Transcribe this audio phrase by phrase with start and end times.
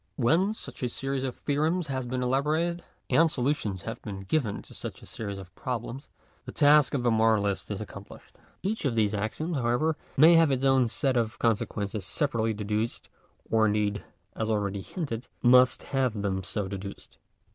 [0.15, 4.73] When such a series of theorems has been elaborated, and solutions have been given to
[4.73, 6.09] such a series of problems,
[6.45, 8.35] the task of the moralist is accomplished.
[8.63, 13.09] Each of these axioms, however, may have its' own set of consequences separately deduced,
[13.47, 14.03] or indeed,
[14.35, 17.19] as already hinted, must have them so deduced.